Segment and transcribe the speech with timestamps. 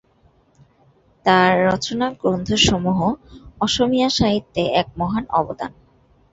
[1.25, 2.99] তাঁর রচনা গ্রন্থসমূহ
[3.61, 5.71] অসমীয়া সাহিত্যে এক মহান অবদান।